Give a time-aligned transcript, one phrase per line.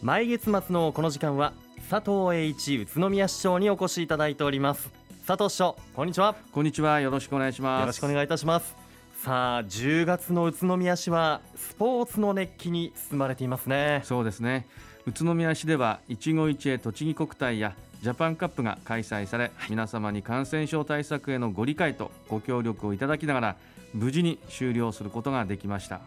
[0.00, 1.52] 毎月末のこの時間は
[1.90, 4.90] 佐藤栄一宇都宮市長にお越しいただいております。
[5.26, 6.36] 佐藤市長こんにちは。
[6.52, 7.00] こんにちは。
[7.00, 7.80] よろしくお願いします。
[7.80, 8.76] よろしくお願いいたします。
[9.24, 14.02] さあ10月の宇都宮市はスポーツの熱気に包まれていますね。
[14.04, 14.68] そうですね
[15.08, 23.56] 宇都宮市では一期一会栃木国体やジャパンカップが開催され、皆様に感染症対策へのご理解とご協力をいただきながら
[23.94, 26.00] 無事に終了することができました。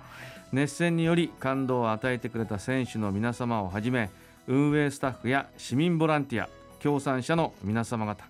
[0.51, 4.11] 熱戦により感動を与えてくれた選手の皆様をはじめ
[4.47, 6.47] 運営スタッフや市民ボランティア
[6.79, 8.23] 協賛者の皆様方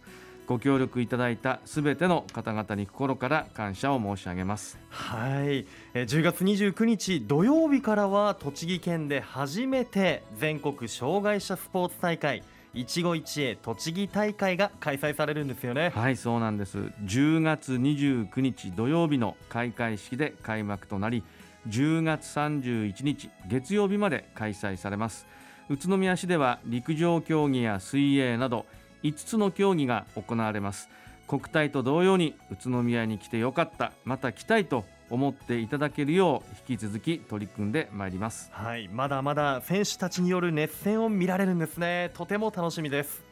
[0.47, 4.77] ご協力いただいたすべての方々に心から感謝を申し上げます。
[4.89, 5.65] はい。
[5.93, 15.91] え10月29日土曜日からは栃木県で初めて全国障害者スポーツ大会一期一会栃木大会が開催されるんですよね。
[15.93, 16.77] はいそうなんです。
[17.05, 21.23] 10月29日土曜日の開会式で開幕となり
[21.67, 25.27] 10月31日月曜日まで開催されます。
[25.69, 28.65] 宇都宮市では陸上競技や水泳など
[29.03, 30.89] 5つの競技が行われます。
[31.27, 33.93] 国体と同様に宇都宮に来てよかった。
[34.03, 38.49] また来たいと思っていただけるよう引き続き取り組んでまいります。
[38.51, 38.89] はい。
[38.89, 42.11] まだまだ選手たちによる熱戦を見られるんですね。
[42.13, 43.23] とても楽しみです。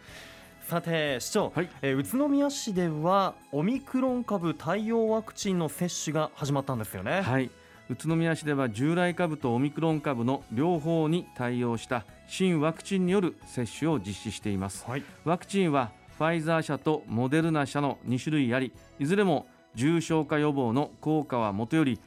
[0.69, 7.21] さて市長、はい、え宇都宮市ではオミクロン株対応ワクチンの接種が始まったんですよね。
[7.21, 7.49] はい。
[7.89, 21.99] 宇都宮市では従来株とオミクロン株の両方に対応した新ワクチンによる接種を実施しています、はい、ワクチンはファイザー社とモデルナ社の2種類ありいずれも重症化予防の効果はもとより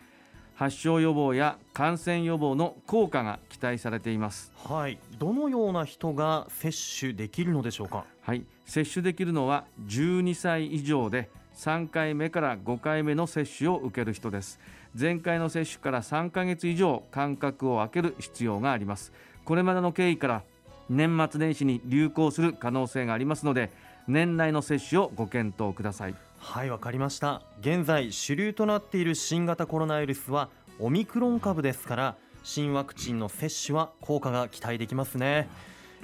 [0.55, 4.53] 発症予防や感染予防の効果が期待されています。
[4.65, 4.99] はい。
[5.19, 8.05] どのような人が接種できるのでしょうか？
[8.21, 8.45] はい。
[8.65, 14.61] 接種できるのは12歳以上で3回目から5回目の接種を受ける人です。
[14.99, 19.11] 前回の接種から3ヶ月以上間隔を空ける必要があります
[19.45, 20.43] これまでの経緯から
[20.89, 23.71] 年末年始に流行する可能性がありますので
[24.09, 26.15] 年内の接種をご検討ください。
[26.39, 27.43] はいわかりました。
[27.61, 30.49] 現在主流となっている新型コロナウイルスは
[30.81, 35.49] オミクロン株ですから新ワクチンの接種は効果が期待できますね。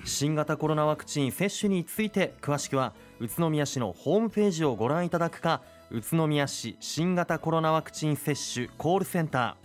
[0.04, 9.56] 新型コロナワクチン接種について詳しくは宇都宮市のホームページをご覧いただくか宇都宮市新型コロナワクチン接種コールセンタ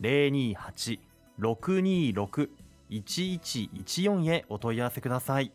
[0.00, 2.48] 028-626
[2.90, 5.52] 1114へお問い合わせください。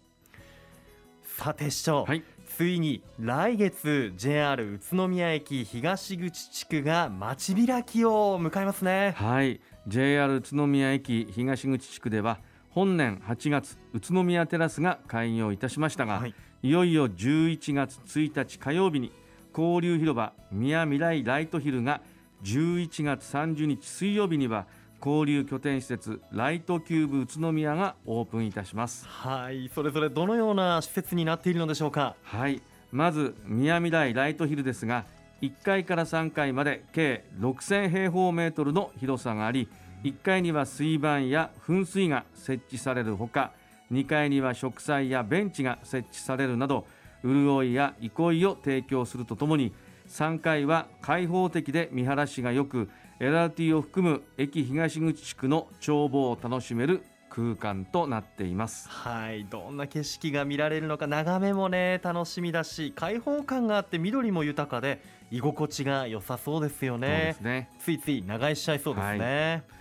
[1.22, 9.14] さて市長、はい、ついに来月 JR 宇都宮駅東口地区が街開きを迎えますね。
[9.18, 9.60] はい。
[9.88, 19.12] JR 宇都宮駅東口地区では本年8月宇都宮テラスが開業いたしましたが、はい、いよいよ11月1日火曜日に
[19.58, 22.02] 交流広場宮未来ライトヒルが
[22.44, 24.68] 11月30日水曜日には
[25.00, 29.08] 交流拠点施設ライトキューブ宇都宮がオープンいたします。
[29.08, 32.16] はいそれぞれどのような施設になっているのでしょうか？
[32.24, 32.62] はい
[32.92, 35.06] まず宮未来ライトヒルですが
[35.42, 39.68] 1階から3階まで計6000平方メートルの広さがあり
[40.04, 43.52] 1階には水盤や噴水が設置されるほか
[43.92, 46.86] 2階には植栽やベンチが設置されるなど
[47.24, 49.74] 潤いや憩いを提供するとともに
[50.08, 52.90] 3階は開放的で見晴らしがよく
[53.20, 58.90] LRT を含む駅東口地区の眺望を楽しめる空間となっています。
[58.90, 65.02] はいどんな景色が見られるのか眺めもね楽しみだし開放感があって緑も豊かで
[65.32, 67.36] 居心地が良さそうですよね。
[67.42, 67.70] ね。
[67.80, 69.80] ついつい長居しちゃいそうですね、はい、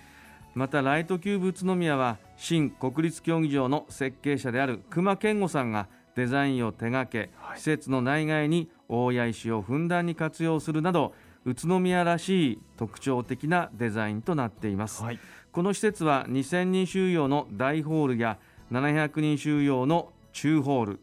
[0.54, 11.14] またライトキューブ宇都宮は新国立競技場の設計者である熊健吾さんがデザインを手掛け、はい、施設の内外に大谷石をふんだんに活用するなど
[11.46, 15.18] 宇都宮らしい特徴的なデザインとなっています、はい、
[15.52, 18.38] この施設は2000人収容の大ホールや
[18.72, 21.00] 700人収容の中ホール。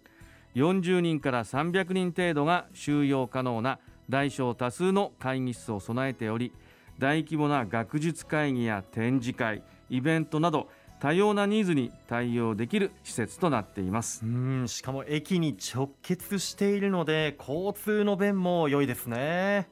[0.55, 3.79] 40人から300人程度が収容可能な
[4.09, 6.51] 大小多数の会議室を備えており
[6.99, 10.67] 大規模な学術会議や展示会イベントなど
[10.99, 14.23] 多様なニーズに対応できる施設となっています。
[14.23, 19.67] うんしかも駅に直結しているので交通の便も良いですね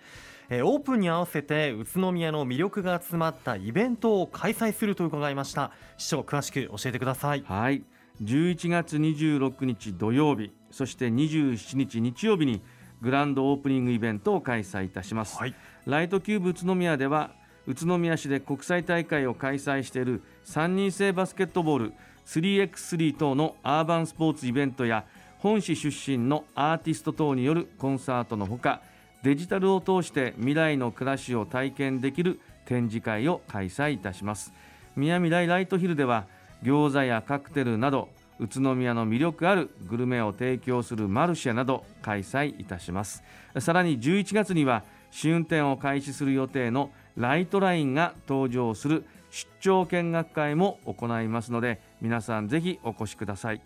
[0.50, 5.72] えオープンに合わせて宇都宮の魅力が詰まったイベントを開催すると伺いました。
[5.98, 7.44] 市長詳しく教えてください。
[7.46, 7.84] はい。
[8.24, 12.62] 11月26日土曜日そして27日日曜日に
[13.02, 15.56] グランドオープニングイベントを開催いたします、はい、
[15.86, 17.32] ライトキューブ宇都宮では
[17.66, 21.94] 宇都宮市で国際大会を開催している3人制バスケットボール
[22.26, 25.06] 3x3 等のアーバンスポーツイベントや
[25.38, 28.82] 本市出身のアーティスト等によるコンサートのほか
[29.24, 34.54] デジタルを通して未来の暮らしを体験できる展示会を開催いたします。
[34.96, 36.26] 宮未来ライトヒルでは
[36.64, 43.24] 餃子やカクテルなど宇都宮の魅力あるグルメを提供するマルシェなど開催いたします。
[43.60, 53.62] さらに11月には試運転を開始する予定のライトラインが登場する出張見学会も行いますので皆さんぜひお越しください。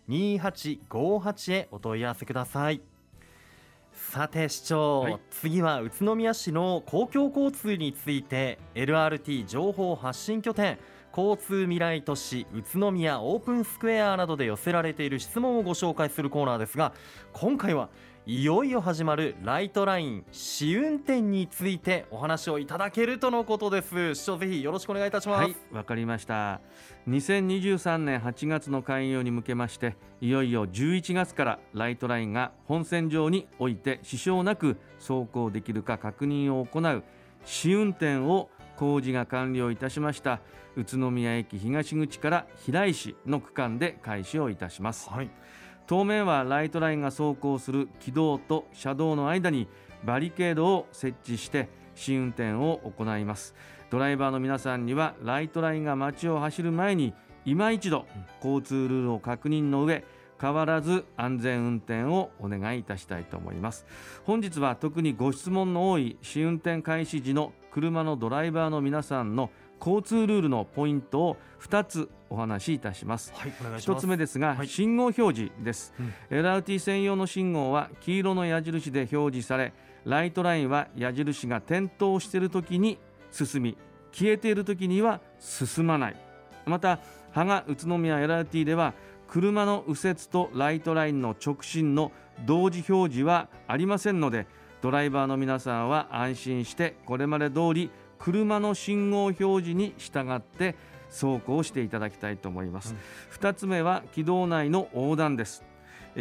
[0.09, 2.81] 028-632-2858へお問い合わせください。
[3.97, 10.77] さて市長、はい、次は宇都宮市の公共交通について LRT 情報発信拠点
[11.15, 16.93] 交通未来都市宇都宮オープンスクエアなどで寄せられている質問をご紹介するコーナーですが
[17.33, 17.89] 今回は
[18.29, 24.15] いよいよ始まるライトライン試運転についてお話をいただけるとのことです。
[24.15, 25.43] 市長ぜひよろしくお願いいたします。
[25.43, 26.59] はいわかりました。
[27.07, 37.03] 2023年8月の開業に向けましていよいよ11月からライトラインが本線上において支障なく走行できるか確認を行う
[37.45, 40.41] 試運転を工事が完了いたしました
[40.75, 45.29] 宇都宮駅東口から平石の区間で開始をいたします、はい
[45.87, 49.69] 当面はライトラインが走行する軌道と車道の間に
[50.03, 53.55] バリケードを設置して試運転を行います。
[53.89, 57.13] ドライバーの皆さんにはライトラインが街を走る前に
[57.45, 58.05] 今一度
[58.43, 60.03] 交通ルールを確認の上
[60.39, 63.85] 変わらず安全運転をお願いいたしたいと思います。
[64.25, 73.33] 本日は特にご質問の多い試運転開始時の車のドライバーの皆さんの交通ルールのポイントを2つお話しいたします。
[73.35, 79.73] はい、1つ目ですが、はい、信号表示です、うん、LRT 専用の信号は黄色の矢印で表示され、
[80.05, 82.97] ライトラインは矢印が点灯している時に
[83.31, 83.77] 進み、
[84.11, 86.15] 消えている時には進まない。
[86.65, 86.99] また、
[87.33, 88.93] 芳賀宇都宮 LRT では
[89.27, 92.11] 車の右折とライトラインの直進の
[92.45, 94.47] 同時表示はありませんので、
[94.81, 100.75] ドライバーの皆さんは安心してこれまで通り車の信号表示に従って
[101.09, 105.63] 走行していただきたいと思います、うん、2つ目は軌道内の横断です。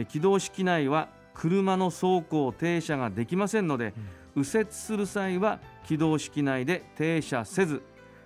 [0.09, 3.95] 軌道式内は車の走行停車ができませんので、
[4.37, 7.83] うん、右折する際は軌道式内で停車せず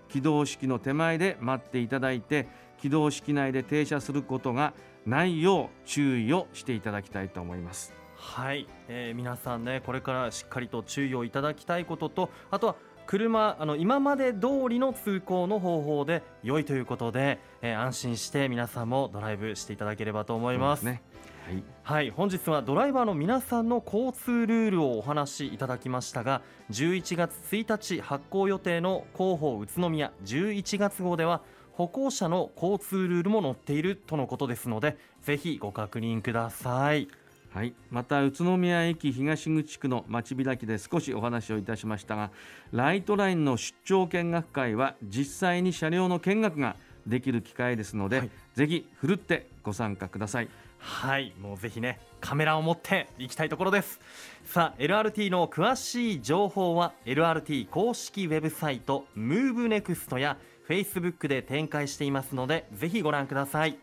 [0.09, 2.49] 軌道式の手前で待っていただいて
[2.81, 4.75] 軌道式内で停車することが
[5.07, 7.95] ないよう注意をしていただきたいと思います。
[8.17, 12.76] はい、えー、皆さんねこれからしっかりと注意をいただきたいこととあとは
[13.11, 20.85] 車あの今まで通りの通行の方法で良いということで、えー、安心して皆さんもドライブしていただければと思います。
[20.85, 21.02] ね
[21.45, 37.09] はい、はい、本日はドライバーの皆さんの交通ルールをお話しいただきましたが11月1日発行予定の広報宇都宮11月号では歩行者の交通ルールも載っているとのことですのでぜひご確認ください。
[37.52, 42.30] はい、また宇都宮駅東口区の街開きで少しお話をいたしましたが
[42.71, 46.76] ライトラインの出張見学会は実際に車両の見学が
[47.07, 48.30] できる機会ですので、はい。
[48.54, 50.49] ぜひふるってご参加ください。
[50.78, 51.35] はい。
[51.40, 54.00] もうぜひねカメラを持っていきたいところです。
[54.45, 60.37] さあ LRT の詳しい情報は LRT 公式ウェブサイト MoveNext や
[60.69, 63.76] Facebook で展開していますのでぜひご覧ください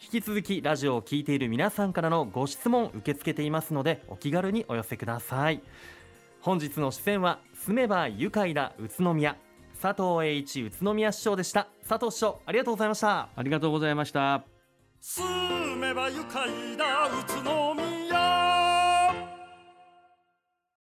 [0.00, 5.60] 引き続きラジオを聞いている皆さんからのご質問受け付けていますのでお気軽にお寄せください。
[6.40, 9.36] 本日の出演は住めば愉快だ宇都宮。
[9.82, 11.66] 佐藤栄一宇都宮市長でした。
[11.86, 13.28] 佐藤市長ありがとうございました。
[13.34, 14.44] ありがとうございました。
[15.00, 17.87] 住めば愉快だ宇都宮